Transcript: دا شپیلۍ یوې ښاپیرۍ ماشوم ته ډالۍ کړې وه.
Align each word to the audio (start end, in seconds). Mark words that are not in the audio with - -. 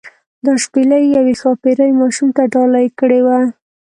دا 0.45 0.53
شپیلۍ 0.63 1.03
یوې 1.17 1.33
ښاپیرۍ 1.41 1.91
ماشوم 1.99 2.29
ته 2.35 2.43
ډالۍ 2.53 2.87
کړې 2.99 3.19
وه. 3.25 3.39